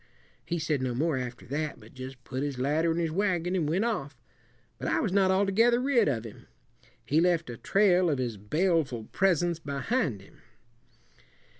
[0.43, 3.69] He said no more after that, but just put his ladder in his wagon and
[3.69, 4.17] went off.
[4.79, 6.47] But I was not altogether rid of him.
[7.05, 10.41] He left a trail of his baleful presence behind him.